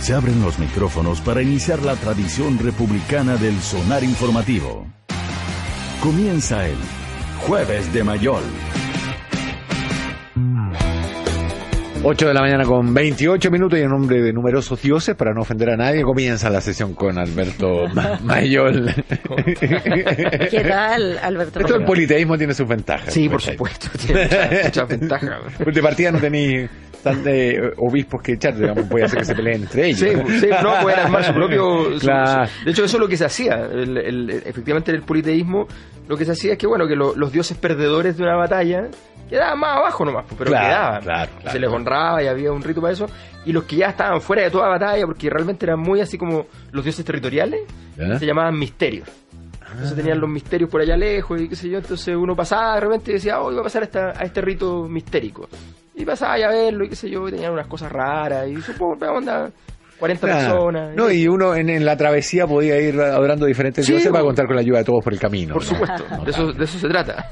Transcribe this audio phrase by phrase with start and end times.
[0.00, 4.86] Se abren los micrófonos para iniciar la tradición republicana del sonar informativo.
[6.00, 6.76] Comienza el
[7.46, 8.42] Jueves de Mayol.
[12.08, 15.40] 8 de la mañana con 28 minutos y en nombre de numerosos dioses, para no
[15.40, 18.94] ofender a nadie, comienza la sesión con Alberto Ma- Mayol.
[19.44, 21.58] ¿Qué tal, Alberto?
[21.58, 23.12] Esto del politeísmo tiene sus ventajas.
[23.12, 23.54] Sí, por ¿cachai?
[23.54, 25.40] supuesto, tiene muchas muchas ventajas.
[25.64, 26.70] Pues De partida no tenéis
[27.02, 30.00] tan de obispos que echar, digamos, puede hacer que se peleen entre ellos.
[30.00, 31.92] Sí, sí, no, pueden armar su propio...
[31.94, 32.46] su- Claro.
[32.48, 33.54] su- de hecho, eso es lo que se hacía.
[33.70, 35.66] El- el- efectivamente, en el politeísmo,
[36.08, 38.88] lo que se hacía es que, bueno, que lo- los dioses perdedores de una batalla
[39.28, 41.02] quedaban más abajo nomás, pues, pero Claro, quedaban.
[41.02, 41.50] claro, claro.
[41.52, 43.06] Se les honraba y había un rito para eso.
[43.44, 46.46] Y los que ya estaban fuera de toda batalla, porque realmente eran muy así como
[46.72, 47.60] los dioses territoriales,
[48.18, 49.08] se llamaban misterios.
[49.72, 51.78] Entonces tenían los misterios por allá lejos y qué sé yo.
[51.78, 54.40] Entonces uno pasaba de repente y decía, oh, iba a pasar a, esta- a este
[54.40, 55.48] rito mistérico.
[55.96, 58.46] Y pasaba ya a verlo y qué sé yo, y tenían unas cosas raras.
[58.48, 59.50] Y supongo que onda
[59.98, 60.50] 40 Claro.
[60.52, 60.94] personas.
[60.94, 64.26] No, y uno en, en la travesía podía ir adorando diferentes Sí, dioses para po.
[64.26, 65.54] contar con la ayuda de todos por el camino.
[65.54, 65.68] Por ¿no?
[65.70, 67.30] supuesto, de eso, de eso se trata.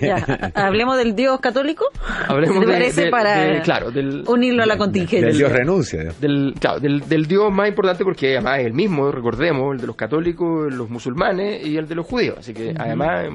[0.00, 1.84] Ya, hablemos del Dios católico.
[2.26, 5.28] Hablemos ¿Te de- parece de- para de- claro, del, unirlo a la contingencia?
[5.28, 6.04] El Dios renuncia.
[6.18, 9.86] del, claro, del, del Dios más importante porque además es el mismo, recordemos, el de
[9.86, 12.36] los católicos, los musulmanes y el de los judíos.
[12.38, 13.26] Así que además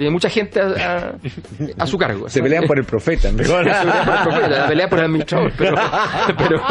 [0.00, 1.14] tiene mucha gente a, a-
[1.78, 2.28] a su cargo.
[2.28, 3.30] Se pelean por el profeta.
[3.30, 3.38] ¿no?
[3.44, 5.76] Se pelea por el profeta, la pelea por el administrador, pero,
[6.38, 6.62] pero,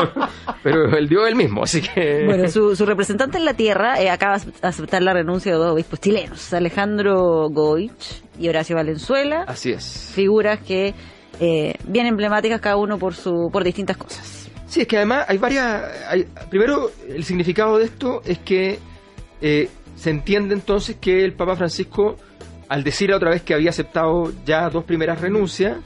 [0.63, 2.25] pero el Dios es el mismo, así que...
[2.25, 5.73] Bueno, su, su representante en la tierra eh, acaba de aceptar la renuncia de dos
[5.73, 10.11] obispos chilenos, Alejandro Goich y Horacio Valenzuela, Así es.
[10.13, 10.93] figuras que
[11.39, 14.49] eh, bien emblemáticas cada uno por su por distintas cosas.
[14.67, 15.83] Sí, es que además hay varias...
[16.07, 18.79] hay- primero, el significado de esto es que
[19.41, 22.17] eh, se entiende entonces que el Papa Francisco,
[22.69, 25.77] al decir otra vez que había aceptado ya dos primeras renuncias,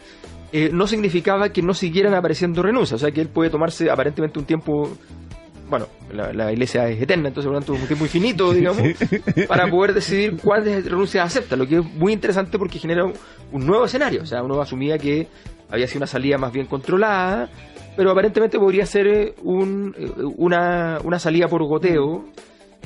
[0.52, 3.02] eh, no significaba que no siguieran apareciendo renuncias.
[3.02, 4.90] O sea, que él puede tomarse aparentemente un tiempo...
[5.70, 8.84] Bueno, la, la iglesia es eterna, entonces por lo tanto un tiempo infinito, digamos,
[9.48, 13.14] para poder decidir cuáles renuncias acepta, lo que es muy interesante porque genera un,
[13.52, 14.22] un nuevo escenario.
[14.22, 15.28] O sea, uno asumía que
[15.72, 17.50] había sido una salida más bien controlada,
[17.96, 22.26] pero aparentemente podría ser eh, un, eh, una, una salida por goteo,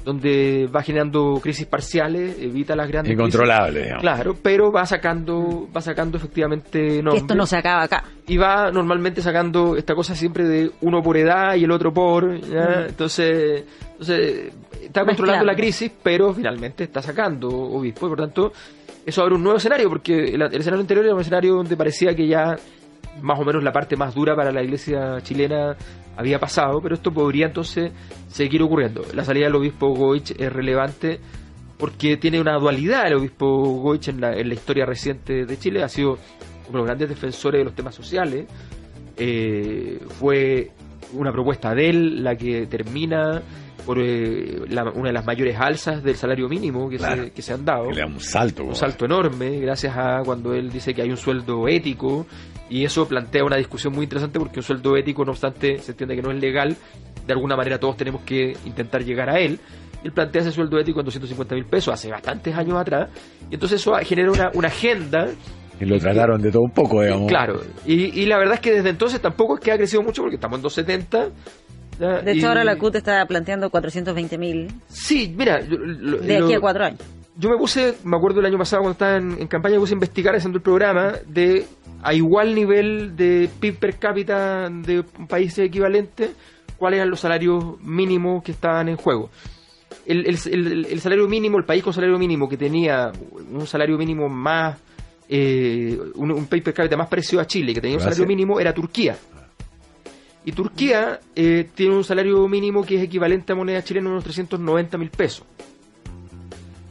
[0.08, 3.84] donde va generando crisis parciales, evita las grandes Incontrolable, crisis.
[3.84, 4.02] digamos.
[4.02, 8.06] Claro, pero va sacando, va sacando efectivamente Que esto no se acaba acá.
[8.26, 12.40] y va normalmente sacando esta cosa siempre de uno por edad y el otro por
[12.40, 12.86] ¿ya?
[12.88, 18.54] entonces entonces está controlando la crisis pero finalmente está sacando obispo y por tanto
[19.06, 22.16] eso abre un nuevo escenario porque el, el escenario anterior era un escenario donde parecía
[22.16, 22.56] que ya
[23.22, 25.76] más o menos la parte más dura para la iglesia chilena
[26.18, 27.92] había pasado pero esto podría entonces
[28.28, 31.20] seguir ocurriendo la salida del obispo Goich es relevante
[31.78, 35.84] porque tiene una dualidad el obispo Goich en la, en la historia reciente de Chile
[35.84, 36.18] ha sido
[36.68, 38.46] uno de los grandes defensores de los temas sociales.
[39.16, 40.72] Eh, fue
[41.14, 43.42] una propuesta de él la que termina
[43.88, 47.24] por eh, la- una de las mayores alzas del salario mínimo que, Claro.
[47.24, 47.90] se, que se han dado.
[47.90, 48.66] Le da un salto.
[48.66, 52.28] Un salto enorme, gracias a cuando él dice que hay un sueldo ético,
[52.70, 56.18] y eso plantea una discusión muy interesante porque un sueldo ético, no obstante, se entiende
[56.18, 56.76] que no es legal,
[57.26, 59.58] de alguna manera todos tenemos que intentar llegar a él.
[60.04, 63.10] Él plantea ese sueldo ético en 250 mil pesos hace bastantes años atrás,
[63.50, 65.30] y entonces eso genera una, una agenda
[65.80, 67.28] Y lo trataron de todo un poco, digamos.
[67.30, 70.22] Claro, y, y la verdad es que desde entonces tampoco es que ha crecido mucho
[70.24, 71.30] porque estamos en 270.
[72.00, 72.22] ¿Ya?
[72.22, 76.46] De hecho, Y- ahora la CUT está planteando 420 mil Sí, mira, lo- de lo-
[76.46, 77.00] aquí a cuatro años.
[77.38, 79.94] yo me puse, me acuerdo el año pasado cuando estaba en, en campaña, me puse
[79.94, 81.66] a investigar haciendo el programa de
[82.04, 86.32] a igual nivel de PIB per cápita de un país equivalente,
[86.78, 89.30] cuáles eran los salarios mínimos que estaban en juego.
[90.06, 93.12] El, el- el- el salario mínimo, el país con salario mínimo que tenía
[93.52, 94.78] un salario mínimo más,
[95.28, 98.60] eh, un, un PIB per cápita más parecido a Chile, que tenía un salario mínimo,
[98.60, 99.18] era Turquía.
[100.48, 104.98] Y Turquía eh, tiene un salario mínimo que es equivalente a moneda chilena unos 390
[104.98, 105.44] mil pesos.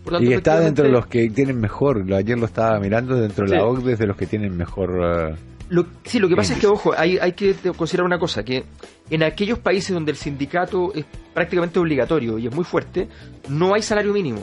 [0.05, 3.47] Por tanto, Y está dentro de los que tienen mejor, ayer lo estaba mirando, dentro
[3.49, 3.65] de la.
[3.65, 4.91] OCDE es de los que tienen mejor...
[5.03, 5.35] eh,
[5.71, 8.65] Lo, sí, lo que pasa es que, ojo, hay, hay que considerar una cosa, que
[9.09, 13.09] en aquellos países donde el sindicato es prácticamente obligatorio y es muy fuerte,
[13.49, 14.43] no hay salario mínimo.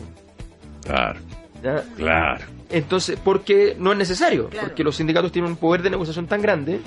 [0.84, 1.20] Claro,
[1.64, 1.84] ¿ya?
[1.96, 2.46] claro.
[2.72, 4.70] Entonces, porque no es necesario, Claro.
[4.70, 6.82] porque los sindicatos tienen un poder de negociación tan grande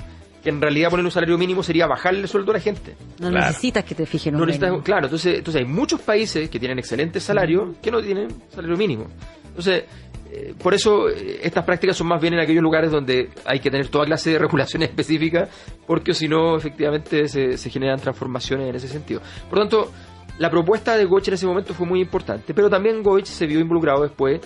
[0.49, 2.95] en realidad poner un salario mínimo sería bajarle el sueldo a la gente.
[3.19, 3.47] No Claro.
[3.47, 4.83] necesitas que te fijen un No necesitas- mínimo.
[4.83, 9.07] claro, entonces, entonces hay muchos países que tienen excelentes salarios que no tienen salario mínimo.
[9.47, 9.85] Entonces,
[10.31, 13.71] eh, por eso eh, estas prácticas son más bien en aquellos lugares donde hay que
[13.71, 15.49] tener toda clase de regulaciones específicas,
[15.87, 19.21] porque si no, efectivamente, se, se generan transformaciones en ese sentido.
[19.49, 19.91] Por lo tanto,
[20.37, 23.59] la propuesta de Goich en ese momento fue muy importante, pero también Goich se vio
[23.59, 24.39] involucrado después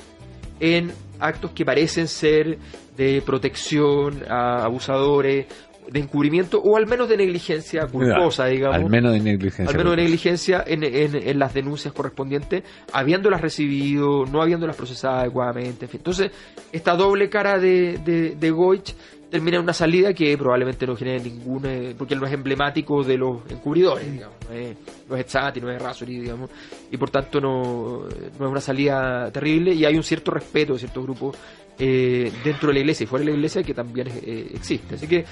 [0.60, 2.58] en actos que parecen ser
[2.96, 5.48] de protección a abusadores,
[5.92, 8.78] de encubrimiento o al menos de negligencia culposa, digamos.
[8.78, 9.70] Al menos de negligencia.
[9.70, 15.18] Al menos de negligencia en, en- en las denuncias correspondientes, habiéndolas recibido, no habiéndolas procesado
[15.18, 15.86] adecuadamente.
[15.86, 16.00] en fin.
[16.00, 16.32] Entonces,
[16.72, 18.96] esta doble cara de, de, de Goich
[19.30, 21.66] termina en una salida que probablemente no genere ningún...
[21.66, 24.36] eh, porque él no es emblemático de los encubridores, digamos.
[24.50, 24.78] No es,
[25.10, 26.50] no es Echati, no es Rasuri, digamos.
[26.92, 28.04] Y por tanto no,
[28.40, 31.38] no es una salida terrible y hay un cierto respeto de ciertos grupos
[31.80, 34.96] eh, dentro de la iglesia y fuera de la iglesia que también eh, existe.
[34.96, 35.24] Así que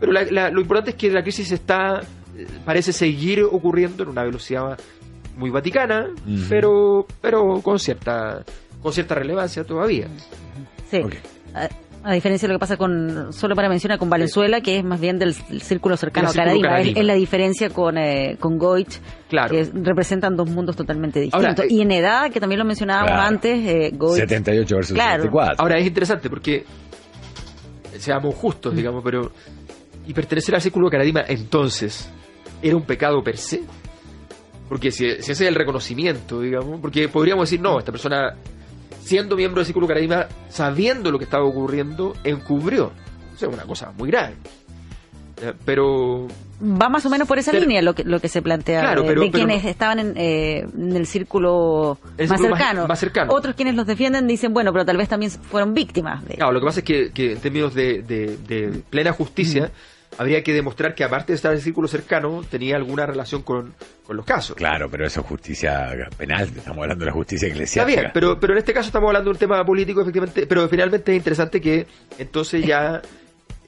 [0.00, 2.00] pero la- la- lo importante es que la crisis está
[2.64, 4.78] parece seguir ocurriendo en una velocidad
[5.36, 6.08] muy vaticana,
[6.48, 8.44] pero pero con cierta
[8.82, 10.08] con cierta relevancia todavía.
[10.90, 11.00] Sí.
[11.54, 11.68] A,
[12.06, 15.00] a diferencia de lo que pasa con, solo para mencionar con Valenzuela, que es más
[15.00, 16.78] bien del círculo cercano a Caradima.
[16.80, 19.00] Es, es la diferencia con, eh, con Goich,
[19.30, 19.50] Claro.
[19.54, 21.48] que representan dos mundos totalmente distintos.
[21.48, 23.22] Ahora, eh, y en edad, que también lo mencionábamos Claro.
[23.26, 25.22] antes, eh, Goich 78 versus Claro.
[25.22, 25.62] 74.
[25.62, 26.64] Ahora es interesante porque
[27.98, 29.32] seamos justos, digamos, pero
[30.06, 32.08] y pertenecer al círculo de Caradima entonces
[32.62, 33.62] era un pecado per se.
[34.68, 38.34] Porque si, si ese es el reconocimiento, digamos, porque podríamos decir, no, esta persona,
[39.02, 42.90] siendo miembro del círculo Caradima, sabiendo lo que estaba ocurriendo, encubrió.
[43.34, 44.34] O sea, una cosa muy grave.
[45.42, 46.28] Eh, Pero
[46.62, 49.02] va más o menos por esa Pero- línea lo que, lo que se plantea Claro,
[49.02, 52.86] de, pero- de pero- quienes estaban en, eh, en el círculo, El más, círculo cercano.
[52.88, 53.32] más cercano.
[53.34, 56.36] Otros quienes los defienden dicen, bueno, pero tal vez también fueron víctimas de...
[56.36, 59.72] Claro, lo que pasa es que, que en términos de, de- de plena justicia,
[60.18, 63.74] habría que demostrar que aparte de estar en el círculo cercano, tenía alguna relación con,
[64.06, 64.56] con los casos.
[64.56, 68.00] Claro, pero eso es justicia penal, estamos hablando de la justicia Está eclesiástica.
[68.00, 71.12] bien, pero, pero en este caso estamos hablando de un tema político, efectivamente, pero finalmente
[71.12, 71.86] es interesante que
[72.18, 73.00] entonces ya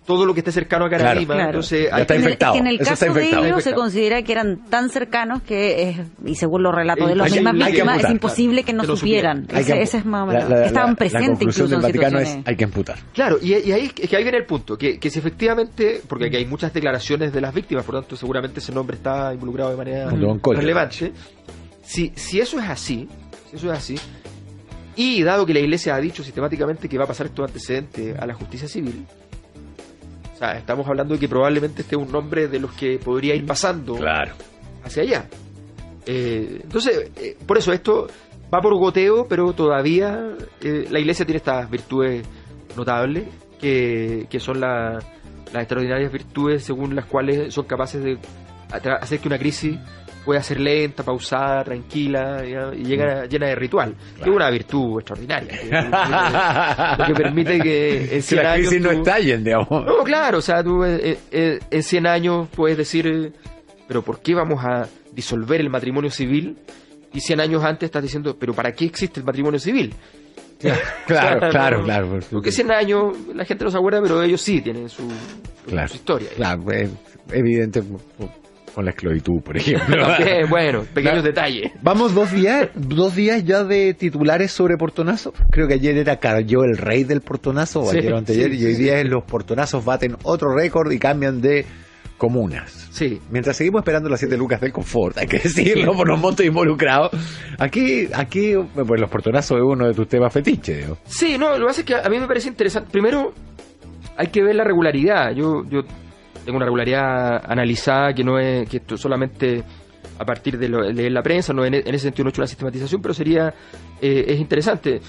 [0.06, 1.48] todo lo que esté cercano a Caradima, Claro.
[1.50, 4.64] entonces hay está infectado, que en el eso caso de ellos se considera que eran
[4.70, 8.62] tan cercanos que, es, y según los relatos de Hay las mismas víctimas, es imposible
[8.62, 9.46] que no que no supieran.
[9.46, 10.48] que Ese, es más o la- menos.
[10.50, 12.48] la- la- Estaban La presentes conclusión incluso del en Vaticano es situaciones.
[12.48, 12.98] hay que imputar.
[13.12, 16.26] Claro, y, y ahí, es que ahí viene el punto, que, que si efectivamente, porque
[16.26, 19.70] aquí hay muchas declaraciones de las víctimas, por lo tanto seguramente ese nombre está involucrado
[19.72, 21.12] de manera relevante,
[21.82, 23.08] si, si eso es así,
[23.50, 23.96] si eso es así,
[24.94, 28.24] y dado que la Iglesia ha dicho sistemáticamente que va a pasar estos antecedentes a
[28.26, 29.04] la justicia civil,
[30.36, 33.34] o sea, estamos hablando de que probablemente este es un nombre de los que podría
[33.34, 34.34] ir pasando Claro.
[34.84, 35.26] hacia allá.
[36.06, 38.06] Eh, entonces, eh, por eso esto
[38.54, 40.30] va por goteo, pero todavía
[40.60, 42.24] eh, la iglesia tiene estas virtudes
[42.76, 43.24] notables,
[43.60, 44.98] que, que son la-
[45.52, 48.18] las extraordinarias virtudes según las cuales son capaces de
[49.00, 49.78] hacer que una crisis
[50.26, 53.94] pueda ser lenta, pausada, tranquila ya, y llega, llena de ritual.
[54.16, 55.48] Que es una virtud extraordinaria.
[55.58, 59.70] que- Lo que permite que en Si 100 la años crisis no tú- estallen, digamos.
[59.70, 63.32] no, claro, o sea, tú eh, eh, en 100 años puedes decir, eh,
[63.88, 66.58] pero ¿por qué vamos a disolver el matrimonio civil?
[67.14, 69.94] Y 100 años antes estás diciendo, pero ¿para qué existe el matrimonio civil?
[71.06, 72.06] Claro, claro, claro.
[72.08, 72.50] por Porque supuesto.
[72.50, 75.88] 100 años la gente no se acuerda, pero ellos sí tienen su, su- Claro.
[75.88, 76.28] su historia.
[76.34, 76.90] Claro, es
[77.30, 77.82] evidente
[78.76, 80.06] con la esclavitud, por ejemplo.
[80.06, 81.72] También, bueno, pequeños detalles.
[81.80, 85.32] Vamos dos días, dos días ya de titulares sobre portonazo.
[85.50, 88.58] Creo que ayer era Cayó el rey del portonazo, o Sí, ayer o anteayer, sí,
[88.58, 91.64] y hoy día los portonazos baten otro récord y cambian de
[92.18, 92.88] comunas.
[92.90, 93.18] Sí.
[93.30, 97.12] Mientras seguimos esperando las siete lucas del confort, hay que decirlo por los montos involucrados.
[97.58, 100.82] Aquí, aquí, pues los portonazos es uno de tus temas fetiches.
[100.82, 100.98] digo.
[101.06, 102.90] Sí, no, lo que pasa es que a mí me parece interesante.
[102.92, 103.32] Primero,
[104.18, 105.32] hay que ver la regularidad.
[105.34, 105.80] Yo, yo
[106.46, 109.62] tengo una regularidad analizada que no es que esto solamente
[110.18, 112.46] a partir de, leer la prensa, no en, en ese sentido no he hecho una
[112.46, 113.52] sistematización, pero sería
[114.00, 115.00] eh, es interesante.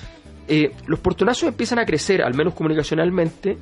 [0.48, 3.58] Eh, los portonazos empiezan a crecer, al menos comunicacionalmente,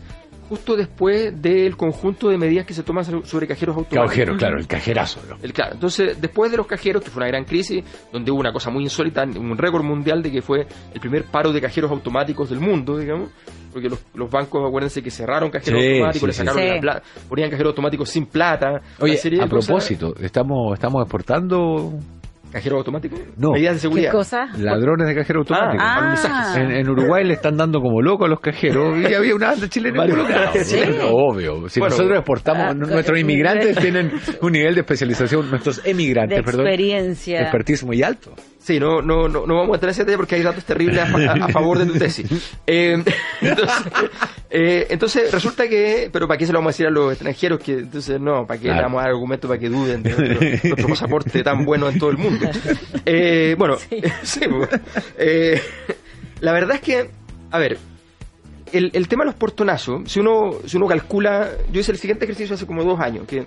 [0.48, 4.12] justo después del conjunto de medidas que se toman sobre cajeros automáticos.
[4.12, 5.20] Cajero, claro, el cajerazo.
[5.28, 5.38] ¿no?
[5.42, 8.54] El, claro, entonces, después de los cajeros, que fue una gran crisis, donde hubo una
[8.54, 12.50] cosa muy insólita, un récord mundial de que fue el primer paro de cajeros automáticos
[12.50, 13.32] del mundo, digamos,
[13.76, 16.76] porque los, los bancos, acuérdense que cerraron cajeros Sí, automáticos, sí, le sacaron Sí.
[16.76, 18.80] la plata, ponían cajeros automáticos sin plata.
[19.02, 19.66] Oye, una serie de a cosas.
[19.68, 21.92] propósito, estamos, estamos exportando
[22.52, 23.20] ¿Cajeros automáticos?
[23.36, 23.52] No.
[23.52, 24.12] Medidas de ¿Qué seguridad.
[24.14, 24.46] cosa?
[24.58, 25.84] ladrones de cajero automático.
[25.86, 26.56] Ah, Ah.
[26.58, 29.68] En, en Uruguay le están dando como loco a los cajeros y había una banda
[29.68, 30.06] chilena.
[30.64, 30.80] Sí.
[31.12, 31.68] Obvio.
[31.68, 31.96] Si Bueno.
[31.96, 34.10] nosotros exportamos, Ah, nuestros inmigrantes tienen
[34.42, 37.42] un nivel de especialización, nuestros De emigrantes, perdón, experiencia.
[37.42, 38.32] expertise muy alto.
[38.66, 40.98] Sí, no, no, no, no vamos a entrar en ese detalle porque hay datos terribles
[41.00, 42.28] a, fa- a favor de tu tesis.
[42.66, 43.04] Eh,
[43.42, 43.76] entonces,
[44.50, 47.60] eh, entonces, resulta que, pero ¿para qué se lo vamos a decir a los extranjeros?
[47.60, 48.78] que Entonces, no, ¿para qué Claro.
[48.78, 52.18] le damos argumentos para que duden de nuestro, nuestro pasaporte tan bueno en todo el
[52.18, 52.50] mundo?
[53.06, 53.78] Eh, bueno,
[54.24, 54.70] sí, pues,
[55.20, 55.62] eh,
[56.40, 57.10] la verdad es que,
[57.52, 57.78] a ver,
[58.74, 62.26] el, el tema de los portonazos, si uno, si uno calcula, yo hice el siguiente
[62.26, 63.46] ejercicio hace como dos años, que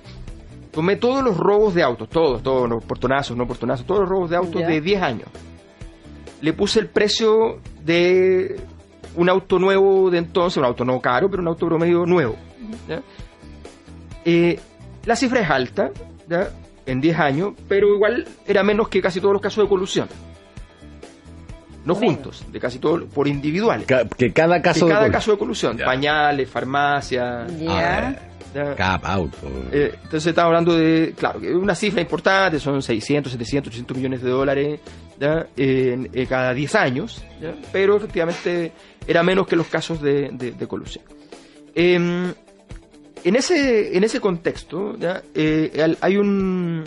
[0.78, 4.30] tomé todos los robos de autos, todos, todos los portonazos, no portonazos, todos los robos
[4.30, 5.28] de autos de 10 años.
[6.40, 8.60] Le puse el precio de
[9.16, 12.36] un auto nuevo de entonces, un auto no caro, pero un auto promedio nuevo.
[12.88, 13.02] ¿ya?
[14.24, 14.60] Eh,
[15.04, 15.90] la cifra es alta,
[16.28, 16.48] ¿ya?
[16.86, 20.06] en 10 años, pero igual era menos que casi todos los casos de colusión.
[21.84, 22.14] No Menos.
[22.14, 23.84] juntos, de casi todos, por individuales.
[23.84, 28.27] Ca- que cada caso Que de cada col- caso de colusión, pañales, farmacia, Ya.
[28.54, 28.74] ¿Ya?
[28.74, 29.36] Cap, auto.
[29.72, 34.30] Eh, entonces estamos hablando de, claro, una cifra importante, son 600, 700, 800 millones de
[34.30, 34.80] dólares
[35.20, 35.46] ¿ya?
[35.56, 37.54] En- en cada 10 años, ¿ya?
[37.72, 38.72] pero efectivamente
[39.06, 41.04] era menos que los casos de, de- de colusión.
[41.74, 42.32] Em,
[43.24, 45.22] en, ese, en ese contexto, ¿ya?
[45.34, 46.84] Eh, hay un...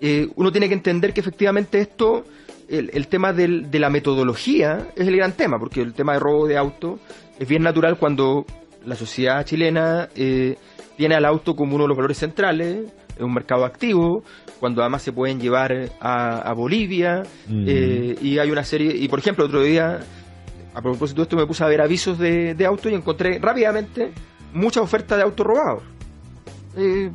[0.00, 2.24] eh, uno tiene que entender que efectivamente esto,
[2.68, 6.18] el, el tema del- de la metodología es el gran tema, porque el tema de
[6.20, 6.98] robo de auto
[7.38, 8.44] es bien natural cuando
[8.86, 10.56] la sociedad chilena eh,
[10.96, 14.22] tiene al auto como uno de los valores centrales, es un mercado activo,
[14.60, 17.64] cuando además se pueden llevar a, a Bolivia, Mm.
[17.66, 20.00] eh, y hay una serie, y por ejemplo, otro día,
[20.74, 24.12] a propósito de esto, me puse a ver avisos de, de auto y encontré rápidamente
[24.54, 25.82] mucha oferta de autos robados.
[26.76, 27.10] Eh,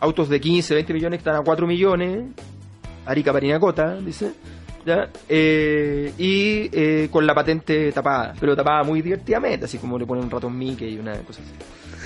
[0.00, 2.24] autos de 15, 20 millones están a 4 millones,
[3.06, 4.32] Arica Parinacota, dice,
[4.84, 5.08] ¿ya?
[5.28, 10.24] Eh, y eh, con la patente tapada, pero tapada muy divertidamente, así como le ponen
[10.24, 11.52] un ratón Mickey y una cosa así.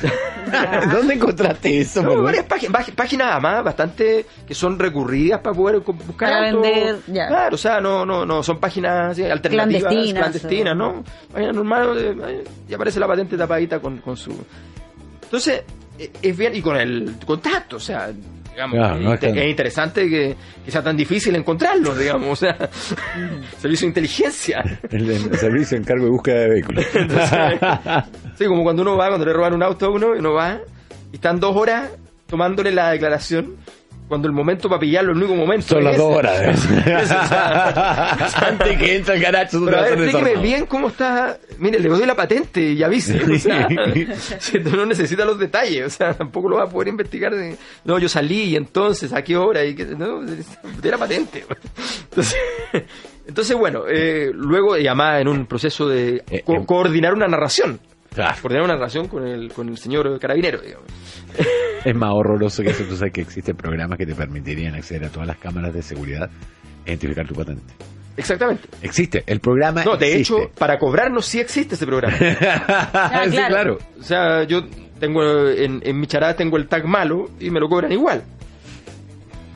[0.92, 2.02] ¿Dónde encontraste eso?
[2.02, 6.62] No, varias páginas, páginas además bastante que son recurridas para poder buscar Para autos.
[6.62, 7.26] vender, ya.
[7.26, 11.04] Claro, o sea, no, no, no, son páginas sí, alternativas, Clandestinas, clandestinas, o- ¿no?
[11.32, 14.32] Páginas normales, eh, y aparece la patente tapadita con, con su...
[15.24, 15.64] Entonces,
[15.98, 18.10] eh, es bien, y con el contacto, o sea,
[18.52, 22.56] digamos, Claro, no es interesante que, que sea tan difícil encontrarlo, digamos, o sea,
[23.58, 24.62] servicio de inteligencia.
[24.90, 26.84] El, el servicio en cargo de búsqueda de vehículos.
[28.38, 30.60] Sí, como cuando uno va, cuando le roban un auto a uno, uno va,
[31.10, 31.90] y están dos horas
[32.28, 33.56] tomándole la declaración,
[34.08, 35.66] cuando el momento para pillarlo, el único momento.
[35.68, 36.66] Son las dos horas.
[38.36, 41.38] Antes que entra el garacho, Pero a ver, explíqueme bien cómo está.
[41.58, 43.20] Mire, le doy la patente y avise.
[43.22, 43.68] O sea,
[44.64, 47.34] no necesitas los detalles, o sea, tampoco lo vas a poder investigar.
[47.34, 49.64] de, no, yo salí y entonces, ¿a qué hora?
[49.64, 51.44] Y que, no, de la patente.
[52.10, 52.36] Entonces,
[53.26, 57.26] entonces bueno, eh, luego, y además en un proceso de Eh, co- em- coordinar una
[57.28, 57.80] narración.
[58.22, 58.36] Claro.
[58.42, 60.86] Coordinar una narración con el, con el señor carabinero, digamos.
[61.84, 62.84] Es más horroroso que eso.
[62.84, 66.28] Tú sabes que existen programas que te permitirían acceder a todas las cámaras de seguridad
[66.84, 67.74] e identificar tu patente.
[68.16, 68.68] Exactamente.
[68.82, 69.22] Existe.
[69.26, 70.34] El programa No, de existe.
[70.44, 72.16] hecho, para cobrarnos sí existe ese programa.
[72.18, 73.48] Sí, claro.
[73.48, 73.78] claro.
[73.98, 74.62] O sea, yo
[74.98, 78.24] tengo en, en mi charada tengo el tag malo y me lo cobran igual.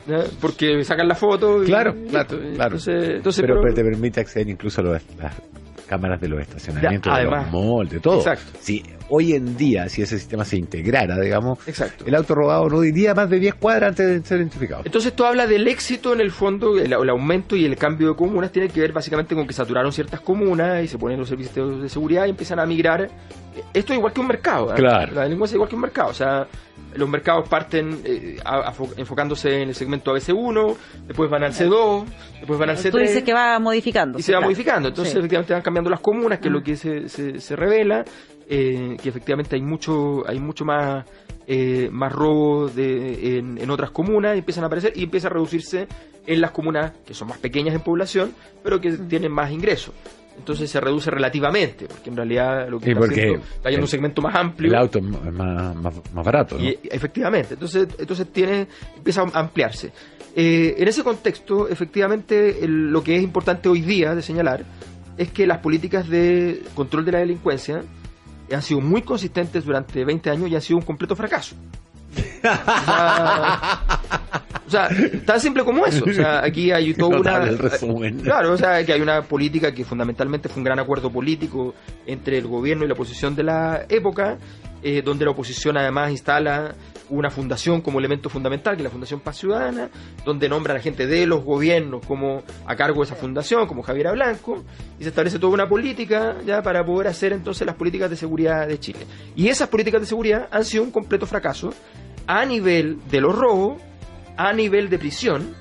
[0.07, 0.23] ¿Ya?
[0.41, 1.63] Porque me sacan la foto.
[1.63, 2.37] y- Claro, y claro.
[2.41, 5.33] Entonces, entonces, pero, pero- pero te permite acceder incluso a los- las
[5.93, 7.51] cámaras de los estacionamientos, Ya, de además.
[7.51, 8.17] los malls, de todo.
[8.17, 8.57] Exacto.
[8.59, 12.05] Si hoy en día, si ese sistema se integrara, digamos, Exacto.
[12.07, 14.81] el auto robado no iría más de 10 cuadras antes de ser identificado.
[14.85, 18.15] Entonces esto habla del éxito en el fondo, el, el aumento y el cambio de
[18.15, 21.81] comunas tiene que ver básicamente con que saturaron ciertas comunas y se ponen los servicios
[21.81, 23.07] de seguridad y empiezan a migrar.
[23.73, 24.71] Esto es igual que un mercado.
[24.71, 24.75] ¿eh?
[24.75, 25.13] Claro.
[25.13, 26.09] La delincuencia es igual que un mercado.
[26.09, 26.47] O sea,
[26.95, 30.75] los mercados parten eh, a- a- enfocándose en el segmento ABC1,
[31.07, 32.05] después van al C2,
[32.39, 32.91] después van al C3.
[32.91, 34.19] Tú dices que va modificando.
[34.19, 34.89] y se va modificando.
[34.89, 35.19] Entonces, Sí.
[35.19, 36.55] efectivamente, van cambiando las comunas, que es Mm.
[36.55, 38.03] lo que se, se, se revela,
[38.49, 41.05] eh, que efectivamente hay mucho, hay mucho más,
[41.47, 45.87] eh, más robo de, en, en otras comunas, empiezan a aparecer y empieza a reducirse
[46.25, 48.33] en las comunas que son más pequeñas en población,
[48.63, 49.07] pero que Mm.
[49.07, 49.93] tienen más ingresos.
[50.37, 53.83] Entonces se reduce relativamente, porque en realidad lo que está, haciendo- está yendo a un
[53.83, 54.69] el- segmento más amplio.
[54.71, 56.63] El auto es más, más, más barato, ¿no?
[56.63, 59.91] Y, efectivamente, entonces, entonces tiene, empieza a ampliarse.
[60.35, 64.65] Eh, en ese contexto, efectivamente, el- lo que es importante hoy día de señalar
[65.17, 67.83] es que las políticas de control de la delincuencia
[68.51, 71.55] han sido muy consistentes durante 20 años y han sido un completo fracaso.
[74.65, 74.89] O sea,
[75.25, 76.05] tan simple como eso.
[76.05, 77.31] O sea, aquí hay toda una.
[77.31, 78.19] Notable el resumen.
[78.21, 81.73] Claro, o sea, que hay una política que fundamentalmente fue un gran acuerdo político
[82.05, 84.37] entre el gobierno y la oposición de la época,
[84.81, 86.75] eh, donde la oposición además instala
[87.09, 89.89] una fundación como elemento fundamental, que es la Fundación Paz Ciudadana,
[90.25, 93.83] donde nombra a la gente de los gobiernos como a cargo de esa fundación, como
[93.83, 94.63] Javiera Blanco,
[94.99, 98.67] y se establece toda una política ya para poder hacer entonces las políticas de seguridad
[98.67, 99.05] de Chile.
[99.35, 101.71] Y esas políticas de seguridad han sido un completo fracaso
[102.27, 103.81] a nivel de los robos,
[104.37, 105.55] a nivel de prisión,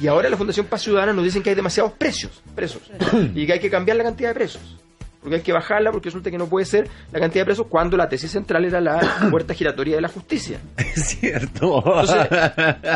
[0.00, 2.82] y ahora la Fundación Paz Ciudadana nos dicen que hay demasiados precios, presos,
[3.34, 4.76] y que hay que cambiar la cantidad de presos.
[5.20, 7.96] Porque hay que bajarla porque resulta que no puede ser la cantidad de presos cuando
[7.96, 9.00] la tesis central era la
[9.30, 10.60] puerta giratoria de la justicia.
[10.76, 11.78] Es cierto.
[11.78, 12.28] Entonces,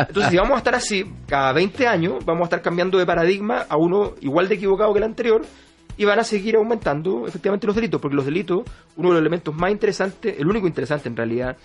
[0.07, 3.65] entonces, si vamos a estar así, cada 20 años vamos a estar cambiando de paradigma
[3.67, 5.41] a uno igual de equivocado que el anterior
[5.97, 8.61] y van a seguir aumentando efectivamente los delitos, porque los delitos,
[8.95, 11.57] uno de los elementos más interesantes, el único interesante en realidad,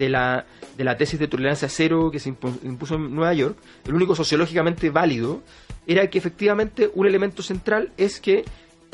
[0.00, 3.56] de la, de la tesis de tolerancia cero que se impu- impuso en Nueva York,
[3.86, 5.42] el único sociológicamente válido,
[5.86, 8.44] era que efectivamente un elemento central es que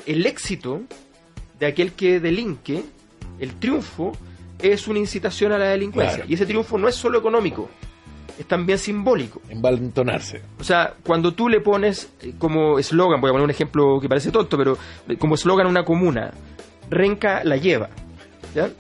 [0.05, 0.83] el éxito
[1.61, 2.83] de aquel que delinque,
[3.39, 4.13] el triunfo,
[4.59, 6.17] es una incitación a la delincuencia.
[6.17, 6.31] Claro.
[6.31, 7.71] Y ese triunfo no es solo económico,
[8.39, 9.41] es también simbólico.
[9.49, 10.43] Envalentonarse.
[10.59, 14.09] O sea, cuando tú le pones eh, como eslogan, voy a poner un ejemplo que
[14.09, 14.77] parece tonto, pero
[15.09, 16.33] eh, como eslogan a una comuna,
[16.91, 17.91] Renca la lleva.
[18.55, 18.71] ¿ya?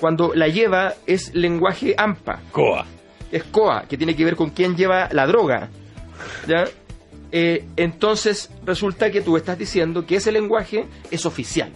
[0.00, 2.84] Cuando la lleva es lenguaje AMPA, Coa.
[3.32, 5.68] es COA, que tiene que ver con quién lleva la droga.
[6.46, 6.64] ¿ya?
[7.32, 11.70] Eh, entonces resulta que tú estás diciendo que ese lenguaje es oficial.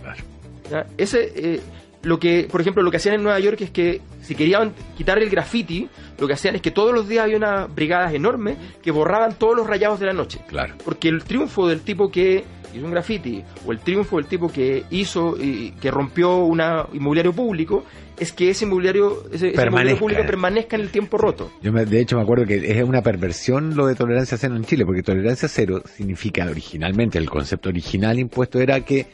[0.00, 0.22] Claro.
[0.70, 0.86] ¿ya?
[0.96, 1.60] Ese, eh,
[2.02, 5.18] lo que, por ejemplo, lo que hacían en Nueva York es que si querían quitar
[5.18, 5.88] el graffiti,
[6.18, 9.56] lo que hacían es que todos los días había unas brigadas enormes que borraban todos
[9.56, 10.40] los rayados de la noche.
[10.46, 10.74] Claro.
[10.84, 14.84] Porque el triunfo del tipo que hizo un graffiti o el triunfo del tipo que
[14.90, 16.60] hizo y que rompió un
[16.92, 17.84] inmobiliario público
[18.18, 21.50] es que ese inmobiliario, ese, ese inmobiliario público permanezca en el tiempo roto.
[21.62, 24.64] Yo me- de hecho me acuerdo que es una perversión lo de tolerancia cero en
[24.64, 29.06] Chile, porque tolerancia cero significa originalmente, el concepto original impuesto era que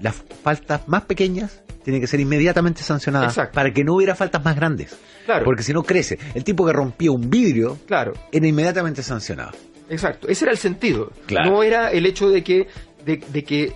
[0.00, 3.54] las faltas más pequeñas tienen que ser inmediatamente sancionadas Exacto.
[3.54, 4.94] para que no hubiera faltas más grandes.
[5.24, 5.44] Claro.
[5.44, 6.18] Porque si no crece.
[6.34, 9.52] El tipo que rompía un vidrio Claro, era inmediatamente sancionado.
[9.88, 10.28] Exacto.
[10.28, 11.12] Ese era el sentido.
[11.26, 11.50] Claro.
[11.50, 12.68] No era el hecho de que,
[13.04, 13.72] de, de que,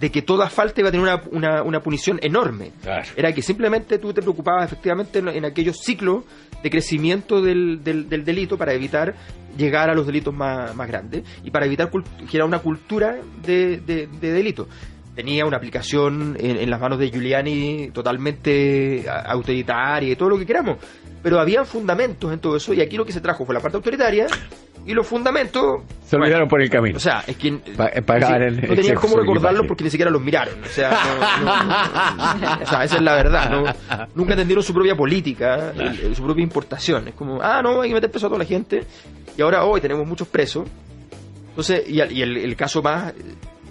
[0.00, 2.72] de que toda falta iba a tener una, una, una punición enorme.
[2.82, 3.08] Claro.
[3.16, 6.24] Era que simplemente tú te preocupabas efectivamente en, en aquellos ciclos
[6.62, 9.14] de crecimiento del, del, del delito para evitar
[9.56, 11.90] llegar a los delitos más, más grandes y para evitar
[12.26, 14.68] generar una cultura de, de, de delito.
[15.14, 20.44] Tenía una aplicación en, en las manos de Giuliani totalmente autoritaria y todo lo que
[20.44, 20.78] queramos,
[21.22, 23.76] pero había fundamentos en todo eso y aquí lo que se trajo fue la parte
[23.76, 24.26] autoritaria
[24.86, 25.82] y los fundamentos...
[26.06, 26.96] Se olvidaron por el camino.
[26.96, 28.04] O sea, es que Pa- el
[28.60, 29.68] si- no tenían cómo de recordarlo equipaje.
[29.68, 30.54] porque ni siquiera los miraron.
[30.62, 30.90] O sea,
[31.40, 31.46] no-
[32.46, 33.50] no- o sea, esa es la verdad.
[33.50, 34.06] ¿no?
[34.14, 37.08] Nunca entendieron su propia política, el- su propia importación.
[37.08, 38.84] Es como, ah, no, hay que meter preso a toda la gente.
[39.36, 40.68] Y ahora hoy tenemos muchos presos.
[41.50, 43.12] Entonces, y, y el, el caso más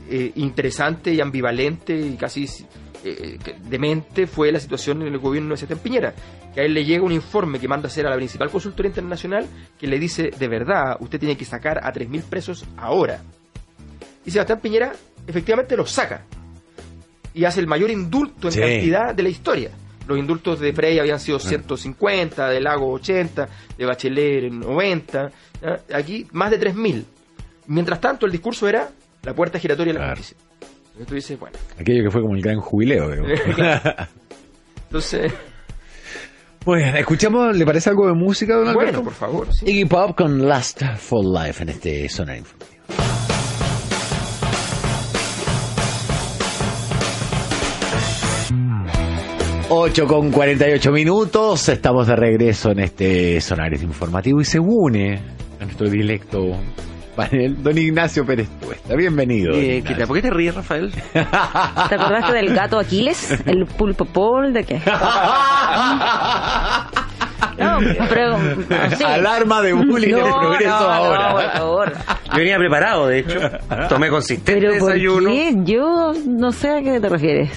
[0.09, 2.47] eh, interesante y ambivalente y casi
[3.03, 3.37] eh,
[3.69, 6.13] demente fue la situación en el gobierno de Sebastián Piñera.
[6.53, 8.87] Que a él le llega un informe que manda a hacer a la principal consultora
[8.87, 9.45] internacional
[9.79, 13.21] que le dice, de verdad, usted tiene que sacar a 3.000 presos ahora.
[14.25, 14.93] Y Sebastián Piñera
[15.27, 16.23] efectivamente los saca.
[17.33, 18.59] Y hace el mayor indulto en Sí.
[18.59, 19.71] cantidad de la historia.
[20.07, 25.31] Los indultos de Frey habían sido 150, de Lago 80, de Bachelet 90.
[25.61, 25.79] ¿ya?
[25.95, 27.05] Aquí más de 3.000.
[27.67, 28.89] Mientras tanto, el discurso era
[29.23, 30.17] la puerta giratoria de la Claro.
[30.17, 30.45] justicia.
[30.93, 33.11] Entonces tú dices, bueno, Aquello que fue como el gran jubileo.
[34.85, 35.33] entonces,
[36.65, 39.01] Bueno, escuchamos, ¿le parece algo de música, don Alberto?
[39.01, 39.47] bueno, por favor.
[39.53, 39.65] sí.
[39.69, 42.73] Iggy Pop con Last for Life en este Sonar Informativo.
[49.69, 55.19] Ocho con 48 minutos, estamos de regreso en este Sonares Informativo y se une
[55.59, 56.57] a nuestro directo
[57.15, 58.95] panel don Ignacio Pérez Tuesta.
[58.95, 59.53] Bienvenido.
[59.53, 59.97] Eh, ¿qué Ignacio.
[59.97, 60.91] te- ¿Por qué te ríes, Rafael?
[61.13, 61.19] ¿Te
[61.95, 63.31] acordaste del gato Aquiles?
[63.45, 64.53] ¿El pulpo Paul?
[64.53, 64.81] ¿De qué?
[67.57, 67.77] No,
[68.09, 68.37] pero
[68.97, 69.03] sí.
[69.03, 71.31] Alarma de bullying en el No, progreso no, no, ahora.
[71.31, 71.93] por favor.
[72.31, 73.39] Yo venía preparado, de hecho.
[73.89, 75.29] Tomé consistente Pero ¿por desayuno.
[75.29, 75.53] qué?
[75.63, 77.51] Yo no sé a qué te refieres.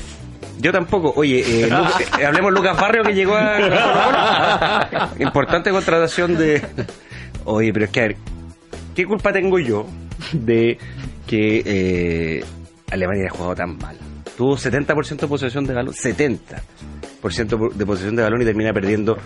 [0.59, 1.15] Yo tampoco.
[1.17, 1.77] Oye, eh, Lu-
[2.21, 4.89] eh, hablemos Lucas Barrio que llegó a...
[5.19, 6.63] Importante contratación de...
[7.47, 8.17] Oye, pero es que, a ver,
[8.97, 9.87] ¿qué culpa tengo yo
[10.33, 10.79] de
[11.27, 12.45] que eh,
[12.91, 13.97] Alemania haya jugado tan mal?
[14.37, 19.17] Tuvo 70% de posesión de balón, 70% de posesión de balón y termina perdiendo.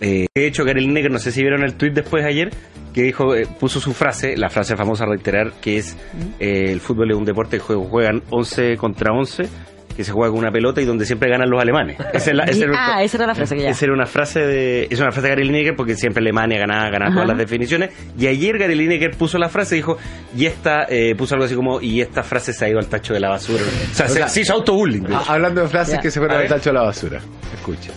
[0.00, 2.50] Eh, de hecho, Gary Lineker, no sé si vieron el tweet después ayer,
[2.92, 5.96] que dijo, eh, puso su frase, la frase famosa a reiterar, que es
[6.40, 9.48] eh, el fútbol es un deporte que jue- juegan 11 contra 11,
[9.94, 11.98] que se juega con una pelota y donde siempre ganan los alemanes.
[12.12, 13.70] Esa es la- esa era- ah, esa era la frase que ya.
[13.70, 16.84] esa era una frase de es una frase de Gary Lineker porque siempre Alemania ganaba,
[16.90, 17.14] ganaba Ajá.
[17.14, 19.98] todas las definiciones y ayer Gary Lineker puso la frase y dijo
[20.36, 23.12] y esta eh, puso algo así como y esta frase se ha ido al tacho
[23.14, 25.06] de la basura o sea, O se, sea, se hizo autobullying.
[25.28, 26.00] Hablando de frases Ya.
[26.00, 27.20] que se fueron al tacho de la basura.
[27.54, 27.90] Escucha.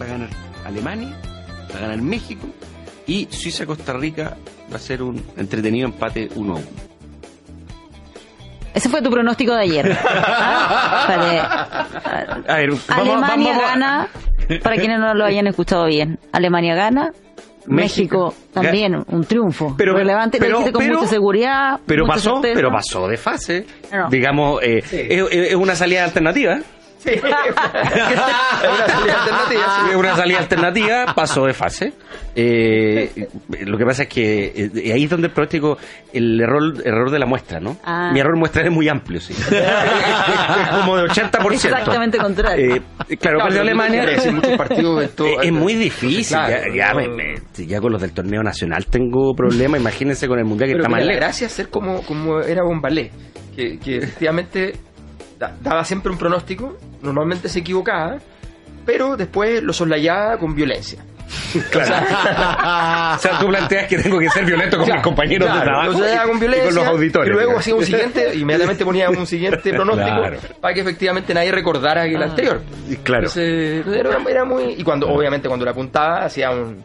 [0.00, 0.28] va a ganar
[0.64, 1.16] Alemania
[1.72, 2.46] va a ganar México
[3.06, 4.36] y Suiza-Costa Rica
[4.72, 6.66] va a ser un entretenido empate 1 a 1
[8.86, 9.98] Ese fue tu pronóstico de ayer.
[10.08, 14.08] Ah, para- a ver vamos, Alemania vamos a- gana,
[14.62, 17.10] para quienes no lo hayan escuchado bien, Alemania gana,
[17.66, 21.80] México, México también un triunfo Pero- relevante, pero- con pero- mucha seguridad.
[21.86, 22.54] pero mucha pasó certeza.
[22.54, 24.08] pero pasó de fase No.
[24.08, 26.58] digamos eh, es, es una salida alternativa
[26.98, 27.10] Sí.
[27.16, 29.90] Es una salida alternativa, sí.
[29.90, 31.92] Es una salida alternativa, pasó de fase.
[32.34, 33.28] Eh,
[33.64, 35.78] lo que pasa es que eh, ahí es donde el pronóstico,
[36.12, 37.76] el error, error de la muestra, ¿no?
[37.84, 38.10] Ah.
[38.12, 39.32] Mi error muestra es muy amplio, sí.
[39.34, 39.46] es
[40.80, 41.52] como de 80%.
[41.52, 42.76] Exactamente contrario.
[42.76, 44.04] Eh, claro, perdió pero Alemania.
[44.04, 45.10] Eh,
[45.42, 46.36] es muy difícil.
[46.36, 49.80] Claro, ya, ya no- me- me- ya con los del torneo nacional tengo problemas.
[49.80, 51.26] Imagínense con el mundial que Pero está más mira, la lejos.
[51.26, 53.10] gracia es ser como, como era Bombalé,
[53.54, 54.72] que, que efectivamente
[55.38, 58.16] daba siempre un pronóstico, normalmente se equivocaba,
[58.84, 61.02] pero después lo soslayaba con violencia.
[61.56, 65.86] O sea, tú planteas que tengo que ser violento con mis compañeros Claro, de trabajo
[65.86, 67.28] lo soslayaba con y violencia, con los auditores.
[67.28, 70.38] Y luego hacía un siguiente, inmediatamente ponía un siguiente pronóstico Claro.
[70.60, 72.60] para que efectivamente nadie recordara el anterior.
[72.88, 73.22] Y claro.
[73.24, 74.74] Entonces, era, era muy.
[74.78, 76.84] Y cuando, obviamente, cuando la apuntaba, hacía un.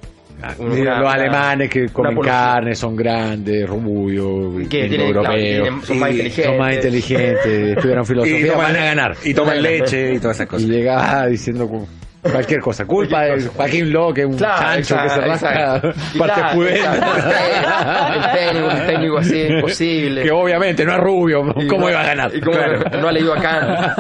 [0.60, 5.99] Un- Mira, una- los una- alemanes que comen carne, son grandes, rubios, claro, tienen- son
[5.99, 6.45] más y inteligentes.
[6.45, 7.45] son más inteligentes,
[7.77, 9.15] estudiaron Y filosofía, toman, van a ganar.
[9.23, 10.67] y toman leche y todas esas Y cosas.
[10.67, 11.88] llegaba diciendo cu-
[12.21, 12.86] cualquier cosa.
[12.86, 15.93] Culpa de Joaquín López, un Claro, chancho que se exacto, rasca exacto.
[16.13, 17.08] Y parte claro, exacto.
[18.34, 20.23] Técnico, un técnico así, imposible.
[20.23, 22.32] Que obviamente no es rubio, Y ¿cómo no- iba a ganar?
[22.36, 22.58] Y cómo
[23.01, 23.95] no ha leído acá.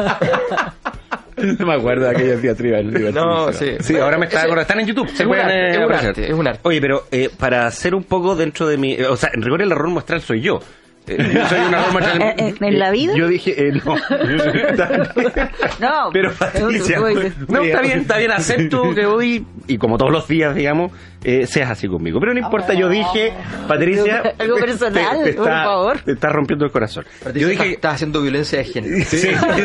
[1.59, 2.83] No me acuerdo de aquellas diatribas.
[3.13, 3.75] No, sí.
[3.79, 4.61] Sí, ahora me está acordando.
[4.61, 5.07] Están en YouTube.
[5.09, 6.59] Se es un pueden arte, eh, es un arte, es un arte.
[6.63, 8.93] Oye, pero eh, para hacer un poco dentro de mi.
[8.93, 10.59] eh, o sea, en rigor el error muestral soy yo.
[11.07, 12.21] Eh, yo soy un error muestral.
[12.21, 13.13] ¿En- en- en la vida?
[13.15, 13.95] Yo dije, eh, no.
[15.79, 20.27] No, Pero Patricia, no, está bien, está bien, acepto que hoy, y como todos los
[20.27, 20.91] días, digamos,
[21.23, 22.19] eh, seas así conmigo.
[22.19, 23.33] Pero no importa, yo dije,
[23.67, 24.33] Patricia...
[24.39, 25.99] Algo personal, por está, favor.
[25.99, 27.05] Te está rompiendo el corazón.
[27.23, 27.73] Patricia, Yo dije...
[27.73, 29.05] estás haciendo violencia de género.
[29.05, 29.61] Sí, sí, aquí,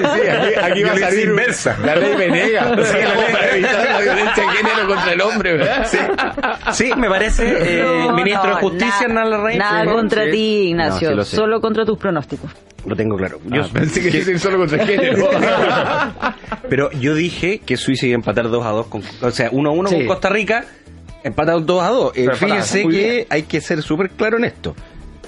[0.63, 1.77] aquí va a salir inversa.
[1.85, 2.63] la ley Venega.
[2.85, 5.87] Sí, la ley- para evitar la violencia de género contra el hombre, ¿verdad?
[5.89, 5.99] Sí,
[6.73, 9.59] sí, me parece, eh, No, ministro no, de Justicia, nada, Nala Rey.
[9.59, 9.89] Nada Sí.
[9.91, 10.31] contra Sí.
[10.31, 11.15] ti, Ignacio.
[11.15, 12.51] No, sí solo contra tus pronósticos.
[12.87, 13.39] Lo tengo claro.
[13.47, 15.29] Yo- Ah, pensé que decir solo contra el género.
[16.69, 19.69] Pero yo dije que Suiza iba a empatar 2 a 2 con, o sea, 1
[19.71, 19.97] a 1 Sí.
[19.97, 20.65] con Costa Rica,
[21.27, 22.13] empataron 2 a 2.
[22.17, 23.27] Eh, fíjense que bien.
[23.31, 24.75] hay que ser súper claro en esto.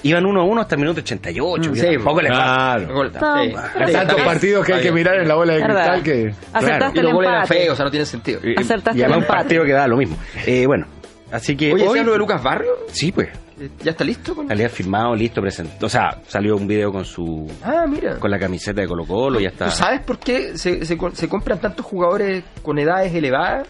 [0.01, 1.71] Iban 1 a 1 hasta el minuto 88.
[1.71, 2.85] Mm, sí, tampoco le falta.
[2.87, 3.09] Claro.
[3.43, 3.55] Sí.
[3.79, 6.01] Hay tantos partidos que hay que mirar en la bola de ¿Verdad?
[6.01, 6.33] cristal que...
[6.53, 8.39] Acertaste Y los goles eran feos, o sea, no tiene sentido.
[8.43, 10.17] Y- Acertaste y además un partido que da lo mismo.
[10.45, 10.85] Eh, bueno,
[11.33, 11.89] así que Oye, hoy...
[11.89, 12.71] ¿sabes lo de Lucas Barrio?
[12.93, 13.27] Sí, pues.
[13.59, 14.33] Eh, ¿Ya está listo?
[14.33, 14.47] Con...
[14.47, 15.85] Salía firmado, listo, presentado.
[15.85, 17.51] O sea, salió un video con su...
[17.61, 18.15] Ah, mira.
[18.19, 19.65] Con la camiseta de Colo Colo, ya está.
[19.65, 23.67] ¿Tú sabes por qué se, se, se compran tantos jugadores con edades elevadas?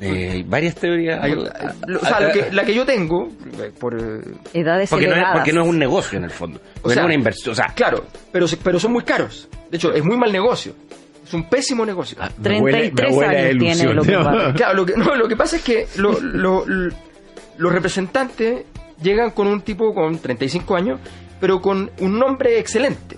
[0.00, 1.22] Eh, hay varias teorías.
[1.22, 1.42] Hay- lo-
[2.00, 3.28] o sea, lo que- la que yo tengo,
[3.60, 4.20] eh, por, eh,
[4.54, 6.60] Edades porque, no es, porque no es un negocio en el fondo.
[6.82, 7.52] Porque sea, no es una inversión.
[7.52, 9.48] O sea, claro, pero, se- pero son muy caros.
[9.70, 10.72] De hecho, es muy mal negocio.
[11.26, 12.16] Es un pésimo negocio.
[12.38, 14.54] Me huele- 33 me huele a años tiene lo que vale.
[14.54, 16.94] Claro, lo que, no, lo que pasa es que lo- lo- lo-
[17.58, 18.64] los representantes
[19.02, 21.00] llegan con un tipo con 35 años,
[21.40, 23.16] pero con un nombre excelente.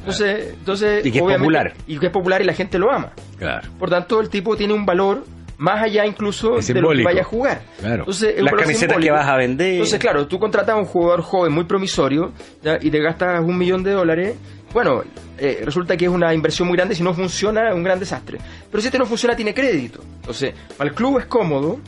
[0.00, 1.72] Entonces, entonces Y que es popular.
[1.86, 3.12] Y que es popular y la gente lo ama.
[3.42, 3.68] Claro.
[3.78, 5.24] Por tanto, el tipo tiene un valor
[5.58, 7.62] más allá incluso de lo que vaya a jugar.
[7.78, 8.00] Claro.
[8.00, 9.72] Entonces, Las camisetas que vas a vender.
[9.74, 12.78] Entonces, claro, tú contratas a un jugador joven muy promisorio ¿ya?
[12.80, 14.36] y te gastas un millón de dólares.
[14.72, 15.04] Bueno,
[15.38, 16.94] eh, resulta que es una inversión muy grande.
[16.94, 18.38] Si no funciona, es un gran desastre.
[18.70, 20.00] Pero si este no funciona, tiene crédito.
[20.16, 21.78] Entonces, para el club es cómodo,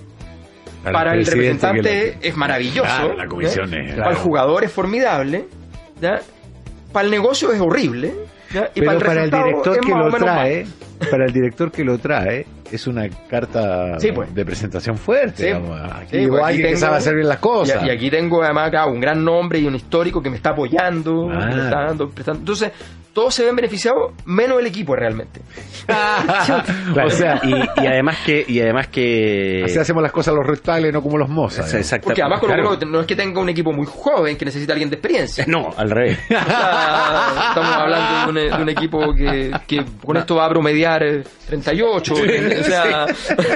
[0.92, 2.82] para, el, representante es maravilloso.
[2.82, 5.46] Claro, la comisión es- Para el jugador es formidable.
[6.00, 6.20] ¿ya?
[6.92, 8.14] Para el negocio es horrible.
[8.52, 8.70] ¿ya?
[8.74, 10.66] Y Pero para el, para el director es que más o lo menos trae,
[11.10, 14.34] para el director que lo trae, es una carta Sí, pues.
[14.34, 15.36] de presentación fuerte.
[15.36, 15.80] Sí, digamos.
[15.80, 15.92] pues.
[15.92, 17.82] Aquí Sí, pues, aquí que sabe hacer bien las cosas.
[17.82, 20.50] Y, y aquí tengo además acá un gran nombre y un histórico que me está
[20.50, 21.48] apoyando, Ah.
[21.50, 22.40] que me está dando, prestando.
[22.40, 22.72] Entonces,
[23.14, 25.40] todos se ven beneficiados, menos el equipo realmente.
[25.86, 30.46] Claro, o sea, y, y además que y además que así hacemos las cosas los
[30.46, 31.72] rectales, no como los mozas.
[31.74, 32.68] Exacta- Porque además Colo claro.
[32.70, 35.44] Colo no es que tenga un equipo muy joven que necesita alguien de experiencia.
[35.46, 40.16] no al revés O sea, Estamos hablando de un, de un equipo que, que con
[40.16, 42.14] esto va a promediar eh, 38.
[42.14, 43.06] o sea,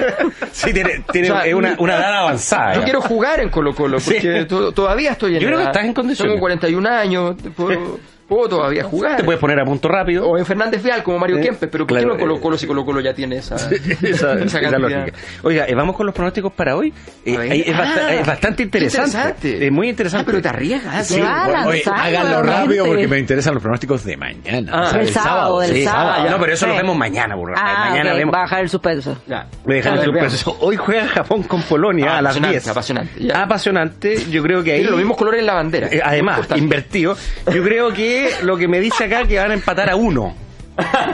[0.51, 2.83] sí tiene, tiene O sea, es una, una edad avanzada yo ya.
[2.85, 4.45] quiero jugar en Colo Colo porque Sí.
[4.47, 6.31] to- todavía estoy en Yo creo que estás en condiciones.
[6.33, 9.17] Tengo 41 años, puedo, puedo todavía jugar.
[9.17, 11.85] te puedes poner a punto rápido O en Fernández Vial como Mario Eh, Kempes, pero
[11.85, 13.69] ¿por claro, qué no Colo eh, Colo si Colo Colo ya tiene esa, esa,
[14.03, 14.77] esa esa cantidad?
[14.79, 15.17] lógica.
[15.43, 16.93] Oiga, eh, vamos con los pronósticos para hoy.
[17.25, 19.07] Eh, ahí es, basta- es bastante interesante.
[19.17, 19.65] interesante.
[19.65, 20.21] Es muy interesante.
[20.23, 21.11] Ah, pero te arriesgas.
[21.11, 24.71] Oye, háganlo rápido porque me interesan los pronósticos de mañana.
[24.73, 26.29] Ah, o sea, del sábado, del Sí, sábado.
[26.29, 26.71] No, pero eso Sí.
[26.71, 27.53] lo vemos mañana, burro.
[27.57, 28.31] Ah, mañana ok, vemos.
[28.33, 29.17] bajar el suspenso.
[29.27, 29.47] Ya.
[29.65, 30.57] Me dejan A el ver, suspenso.
[30.61, 32.67] Hoy juega Japón con Polonia Ah, a las apasionante, 10.
[32.67, 33.33] apasionante.
[33.33, 34.25] Apasionante.
[34.29, 34.83] Yo creo que ahí.
[34.83, 35.87] Los mismos colores en la bandera.
[35.91, 37.15] Eh, además, invertido.
[37.53, 40.35] Yo creo que lo que me dice acá que van a empatar a uno.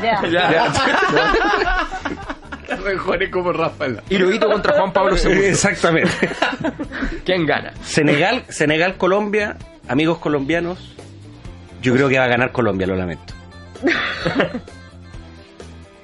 [0.02, 0.22] Ya.
[0.30, 0.74] Ya.
[2.84, 4.02] Mejores como Rafael.
[4.10, 5.32] Y Loguito contra Juan Pablo II.
[5.46, 6.30] Exactamente.
[7.26, 7.74] ¿Quién gana?
[7.84, 10.96] Senegal, Senegal, Colombia, amigos colombianos.
[11.82, 13.34] Yo creo que va a ganar Colombia, lo lamento.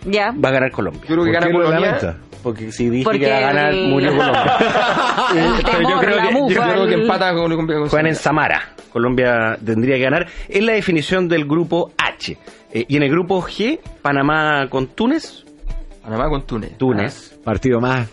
[0.06, 0.32] Ya.
[0.32, 1.04] Va a ganar Colombia.
[1.08, 2.18] Yo creo que ¿Por gana lamenta?
[2.44, 4.44] Porque si dije Porque que va a ganar, el- murió Colombia.
[5.64, 8.74] Pero yo creo que- yo creo que empata con con- con- Juegan en Samara.
[8.92, 10.28] Colombia tendría que ganar.
[10.50, 12.38] Es la definición del grupo H.
[12.74, 15.46] Eh, y en el grupo G, Panamá con Túnez.
[16.04, 16.78] Panamá con Túnez.
[16.78, 17.38] Túnez.
[17.44, 18.08] Partido más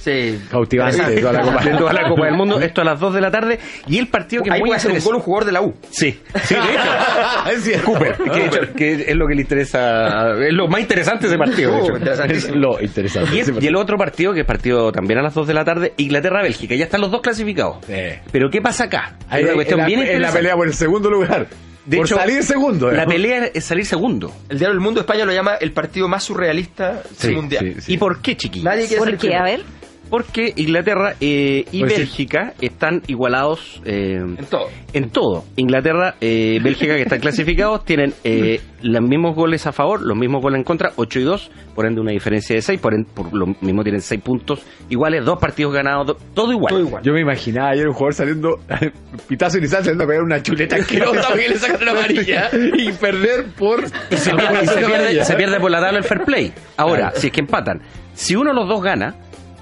[0.00, 0.40] Sí.
[0.50, 1.64] Cautivante toda la Copa.
[1.64, 2.60] de toda la Copa del Mundo.
[2.60, 3.58] Esto a las 2 de la tarde.
[3.88, 5.60] Y el partido que Ahí muy puede hacer un interesante- gol un jugador de la
[5.62, 5.74] U.
[5.90, 7.50] Sí, sí, de hecho.
[7.52, 7.86] Es cierto.
[7.92, 11.36] Cooper, que, de hecho, que es lo que le interesa, es lo más interesante ese
[11.36, 11.72] partido.
[11.72, 11.92] de hecho.
[11.94, 12.30] Uh.
[12.30, 13.34] Es lo interesante.
[13.36, 15.64] Y el, y el otro partido, que es partido también a las 2 de la
[15.64, 16.74] tarde, Inglaterra-Bélgica.
[16.74, 17.78] Ya están los dos clasificados.
[17.86, 17.94] Sí.
[18.32, 19.16] Pero ¿qué pasa acá?
[19.28, 21.46] Hay Ahí, una cuestión en, la, bien en la pelea por el segundo lugar.
[21.88, 22.90] De por hecho, salir segundo.
[22.90, 23.10] La ¿no?
[23.10, 24.30] pelea es salir segundo.
[24.50, 27.72] El diario del Mundo de España lo llama el partido más surrealista Sí, mundial.
[27.76, 27.92] sí, sí.
[27.94, 28.64] ¿Y por qué, chiquillos?
[28.66, 29.26] Nadie quiere ¿Por ser el qué?
[29.28, 29.40] primero.
[29.42, 29.64] A ver.
[30.10, 31.98] Porque Inglaterra eh, y Pues sí.
[32.00, 34.68] Bélgica están igualados eh, En todo.
[34.92, 35.44] en todo.
[35.56, 40.40] Inglaterra, eh, Bélgica, que están clasificados, tienen eh, los mismos goles a favor, los mismos
[40.42, 43.32] goles en contra, 8 y 2, por ende una diferencia de 6, por, ende, por
[43.34, 46.70] lo mismo tienen 6 puntos iguales, dos partidos ganados, do- todo igual.
[46.70, 47.02] Todo igual.
[47.02, 48.56] Yo me imaginaba ayer un jugador saliendo,
[49.28, 53.46] pitazo inicial saliendo a pegar una chuleta asquerosa porque le sacan una amarilla y perder
[53.58, 53.84] por.
[54.10, 56.52] Y se, pierde, y se pierde- se pierde por la tabla el fair play.
[56.76, 57.80] Ahora, si es que empatan,
[58.14, 59.14] si uno de los dos gana,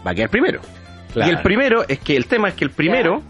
[0.04, 0.60] va a quedar primero.
[1.12, 1.30] Claro.
[1.30, 3.22] Y el primero, es que el tema es que el primero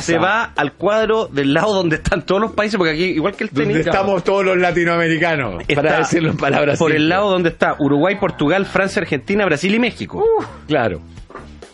[0.00, 3.44] se va al cuadro del lado donde están todos los países, porque aquí, igual que
[3.44, 5.62] el tenis, Donde estamos todos los latinoamericanos.
[5.66, 9.74] está para decirlo en palabras por el lado donde está Uruguay, Portugal, Francia, Argentina, Brasil
[9.74, 10.24] y México.
[10.66, 11.00] Claro.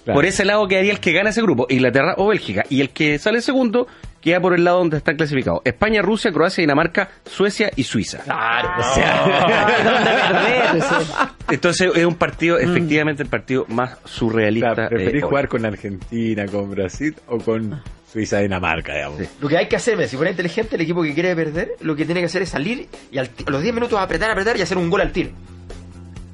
[0.05, 0.15] claro.
[0.15, 2.65] Por ese lado quedaría el que gana ese grupo, Inglaterra o Bélgica.
[2.71, 3.87] Y el que sale segundo
[4.27, 8.19] queda por el lado donde están clasificados España, Rusia, Croacia, Dinamarca, Suecia y Suiza.
[8.25, 8.71] Claro.
[8.77, 11.13] O sea, sí.
[11.55, 14.75] Entonces es un partido, efectivamente, el partido más surrealista.
[14.75, 17.81] Claro, ¿Preferís eh, jugar con Argentina, con Brasil o con
[18.13, 19.21] Suiza, Dinamarca, digamos?
[19.41, 22.05] Lo que hay que hacer, si fuera inteligente, el equipo que quiere perder, lo que
[22.05, 24.77] tiene que hacer es salir y al a los 10 minutos apretar, apretar y hacer
[24.77, 25.31] un gol al tiro.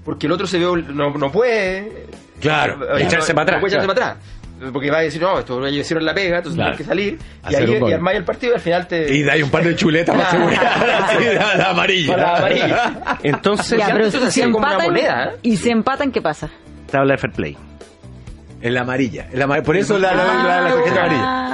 [0.02, 2.06] Porque el otro se ve, no, no puede.
[2.40, 4.00] Claro, eh, echarse no- para atrás, no puede echarse claro.
[4.00, 4.41] para atrás.
[4.72, 6.70] Porque va a decir, no, esto ellos hicieron la pega, entonces Claro.
[6.76, 7.18] tienes que salir.
[7.44, 9.14] Y Hacer ahí y armáis el partido y al final te.
[9.14, 12.12] Y dais un par de chuletas para asegurar sí, la, la amarilla.
[12.16, 13.18] Para la amarilla.
[13.22, 15.38] Entonces, Ya, pero se si hacía como una empatan moneda, ¿eh?
[15.42, 16.50] y se empatan, ¿qué pasa?
[16.90, 17.56] tabla de fair play.
[18.60, 19.26] En la amarilla.
[19.32, 21.08] En la amar- Por eso la, la, la- la tarjeta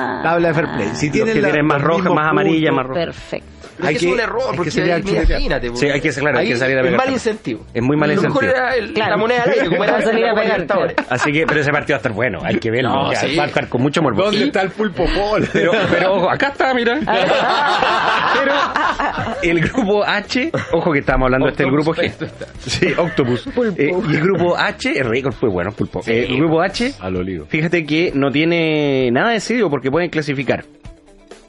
[0.09, 0.21] Ah.
[0.23, 0.88] Tabla de fair play.
[0.94, 3.01] Si Los tienen que la- tienen más roja, más amarilla, más roja.
[3.01, 3.47] Perfecto.
[3.81, 5.31] Hay es que es un error, hay que porque salir a ahí, chuletear.
[5.31, 5.71] imagínate.
[5.77, 7.14] Sí, hay que ser claro, hay que salir a Es pegar mal también.
[7.14, 7.64] incentivo.
[7.73, 8.66] Es muy mal Lo mejor incentivo.
[8.66, 9.11] era el- Claro.
[9.12, 10.66] la moneda al aire, como era salir a pegar.
[11.11, 12.90] Así que, pero ese partido va a estar bueno, hay que verlo.
[13.05, 13.37] No, que sí.
[13.37, 14.25] Va a estar con mucho morbo.
[14.25, 15.49] ¿Dónde Y- está el pulpo pol?
[15.53, 16.99] Pero, pero ojo, acá está, mira.
[18.35, 18.53] Pero
[19.42, 22.11] el grupo H, ojo que estábamos hablando, este es el grupo G.
[22.59, 23.47] Sí, Octopus.
[23.77, 26.01] Eh, y el grupo H, es rico, fue bueno, pulpo.
[26.07, 27.47] Eh, el grupo H, Al olivo.
[27.49, 30.65] fíjate que no tiene nada decidido porque pueden clasificar.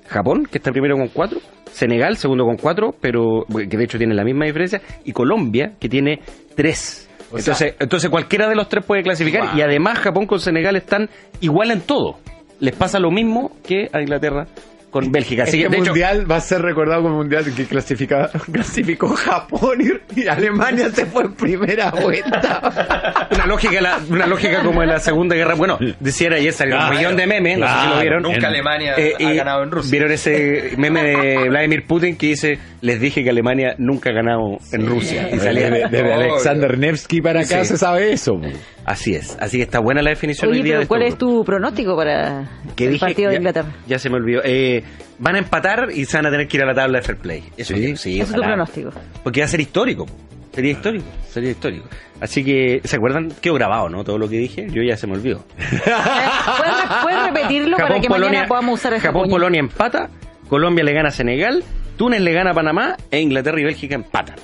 [0.08, 1.40] Japón, que está primero con cuatro,
[1.72, 5.88] Senegal, segundo con cuatro, pero que de hecho tiene la misma diferencia, y Colombia, que
[5.88, 6.20] tiene
[6.56, 7.08] tres.
[7.32, 9.56] O Entonces, entonces cualquiera de los tres puede clasificar.
[9.56, 12.18] y además Japón con Senegal están igual en todo.
[12.60, 14.48] Les pasa lo mismo que a Inglaterra
[14.90, 15.44] con Bélgica.
[15.44, 19.10] Así Este que, de hecho, mundial va a ser recordado como mundial que clasifica, clasificó
[19.10, 19.80] Japón
[20.16, 23.28] y, y Alemania se fue en primera vuelta.
[23.32, 25.56] una lógica, la- una lógica como en la Segunda Guerra.
[25.56, 26.92] Bueno, decía ayer salió Claro.
[26.92, 28.24] un millón de memes, no sé si lo vieron.
[28.24, 29.92] Nunca En- Alemania Eh, ha ganado en Rusia.
[29.92, 34.58] ¿Vieron ese meme de Vladimir Putin que dice, les dije que Alemania nunca ha ganado
[34.72, 35.30] en Rusia?
[35.34, 37.70] Y salía Desde, desde Alexander Nevsky para acá Sí.
[37.70, 38.34] se sabe eso.
[38.40, 38.48] po.
[38.86, 41.16] Así es, así que está buena la definición Oye, hoy día pero de ¿cuál es
[41.18, 43.68] tu pronóstico para que el dije, partido de ya- Inglaterra?
[43.86, 44.42] Ya, se me olvidó.
[44.44, 44.79] Eh,
[45.20, 47.18] van a empatar y se van a tener que ir a la tabla de fair
[47.18, 47.44] play.
[47.58, 47.96] Eso Sí.
[47.98, 48.92] sí, Ese es tu pronóstico.
[49.24, 50.06] Porque va a ser histórico.
[50.54, 51.88] Sería histórico, sería histórico.
[52.20, 53.30] Así que, ¿se acuerdan?
[53.40, 54.04] Quedó grabado, ¿no?
[54.04, 54.68] Todo lo que dije.
[54.72, 55.46] Yo ya se me olvidó.
[55.56, 59.32] ¿Puedes, re- puedes repetirlo para que mañana podamos usar esa Japón, cuña?
[59.32, 60.10] Polonia empata,
[60.50, 61.64] Colombia le gana a Senegal,
[61.98, 64.36] Túnez le gana a Panamá e Inglaterra y Bélgica empatan.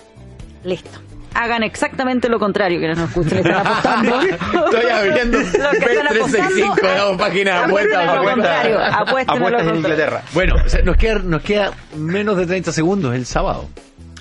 [0.63, 0.99] Listo.
[1.35, 4.21] Hagan exactamente lo contrario que no nos escuchen, están apostando.
[4.21, 8.07] Estoy abriendo Los que están Bet365, apostando, damos página de apuesten apuestas.
[8.07, 9.75] a lo contrario, apuesten a lo Apuestas en.
[9.75, 10.23] Inglaterra.
[10.33, 13.67] Bueno, o sea, nos queda, nos queda menos de 30 segundos el sábado.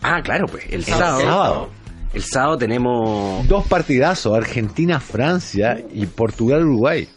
[0.02, 0.64] Ah, claro, pues.
[0.70, 1.20] El sábado.
[1.20, 1.70] sábado.
[2.12, 3.46] El sábado tenemos.
[3.48, 7.08] Dos partidazos, Argentina-Francia y Portugal-Uruguay.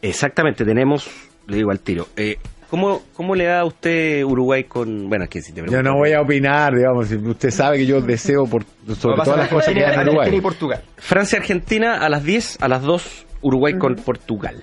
[0.00, 1.08] Exactamente, tenemos.
[1.46, 2.08] Le digo al tiro.
[2.16, 2.38] Eh,
[2.72, 5.10] ¿cómo, ¿Cómo le da a usted Uruguay con.?
[5.10, 7.84] Bueno, es que si te Yo pregunto- no voy a opinar, digamos, usted sabe que
[7.86, 8.64] yo deseo por
[8.98, 10.40] sobre todas las cosas que en Argentina y Uruguay.
[10.40, 10.82] Portugal.
[10.96, 14.62] Francia-Argentina a las 10, a las 2, Uruguay con Portugal.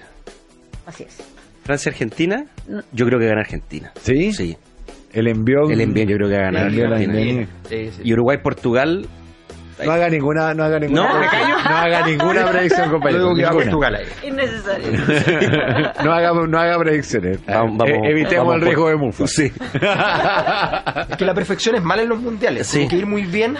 [0.88, 1.18] Así es.
[1.64, 2.46] Francia-Argentina,
[2.92, 3.92] yo creo que gana Argentina.
[4.02, 4.34] ¿Sí?
[4.34, 4.58] Sí.
[5.14, 5.72] El envión.
[5.72, 7.30] El envío yo creo que va a ganar El envío a la Argentina.
[7.30, 7.48] India.
[7.70, 8.02] Sí, sí.
[8.04, 9.06] Y Uruguay-Portugal,
[9.86, 11.14] No haga ninguna, no haga ninguna.
[11.14, 11.56] No, me callo.
[11.64, 13.28] No haga ninguna predicción, compañero.
[13.34, 13.52] ninguna.
[13.52, 14.06] Portugal ahí.
[14.30, 14.88] Innecesario.
[16.04, 17.40] no haga, no haga predicciones.
[17.46, 19.28] Vamos, vamos, Eh, evitemos vamos el por- riesgo de mufa.
[19.28, 19.52] Sí.
[21.10, 22.68] Es que la perfección es mala en los mundiales.
[22.68, 22.88] Sí.
[22.88, 23.56] Que ir muy bien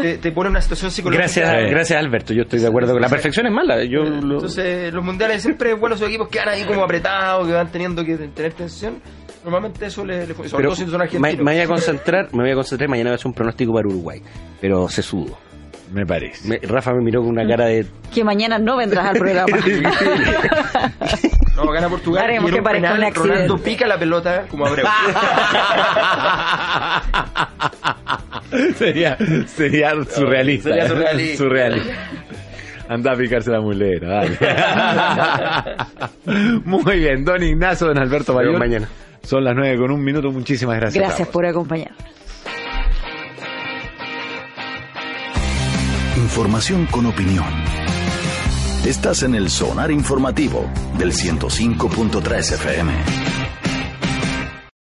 [0.00, 1.22] te, te pone en una situación psicológica.
[1.24, 3.84] Gracias, gracias Alberto, yo estoy de acuerdo con la perfección es mala.
[3.84, 7.46] Yo lo- Entonces, los mundiales siempre es bueno esos equipos que van ahí como apretados,
[7.46, 9.00] que van teniendo que tener tensión.
[9.44, 10.48] Normalmente eso le, le funciona.
[10.50, 13.10] Sobre pero todo si son me, me voy a concentrar, me voy a concentrar, mañana
[13.10, 14.20] voy a hacer un pronóstico para Uruguay,
[14.60, 15.38] pero se sudo.
[15.92, 16.48] Me parece.
[16.48, 17.84] Me- Rafa me miró con una cara de...
[18.14, 19.56] Que mañana no vendrás al programa.
[21.56, 22.24] No, gana Portugal.
[22.24, 23.32] Haremos y que parezca penal, un accidente.
[23.34, 24.86] Ronaldo pica la pelota como Abreu.
[28.76, 30.70] sería, sería surrealista.
[30.70, 31.36] Sería surrealista.
[31.36, 31.92] Surrealista.
[32.88, 34.38] Anda a picarse la mulera, dale.
[36.64, 38.58] Muy bien, don Ignacio, don Alberto Mayor.
[38.58, 38.88] mañana.
[39.22, 41.04] Son las nueve con un minuto, muchísimas gracias.
[41.04, 41.98] Gracias por acompañarnos.
[46.30, 47.44] Información con opinión.
[48.86, 53.39] Estás en el Sonar Informativo del 105.3 FM.